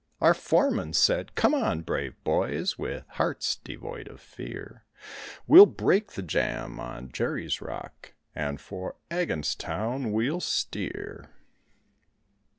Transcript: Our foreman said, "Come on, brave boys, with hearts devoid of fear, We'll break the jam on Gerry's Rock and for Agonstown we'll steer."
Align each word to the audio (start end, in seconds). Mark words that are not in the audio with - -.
Our 0.19 0.33
foreman 0.33 0.93
said, 0.93 1.35
"Come 1.35 1.53
on, 1.53 1.81
brave 1.83 2.15
boys, 2.23 2.75
with 2.75 3.05
hearts 3.07 3.57
devoid 3.57 4.07
of 4.07 4.19
fear, 4.19 4.83
We'll 5.45 5.67
break 5.67 6.13
the 6.13 6.23
jam 6.23 6.79
on 6.79 7.11
Gerry's 7.11 7.61
Rock 7.61 8.15
and 8.33 8.59
for 8.59 8.95
Agonstown 9.11 10.11
we'll 10.11 10.39
steer." 10.41 11.29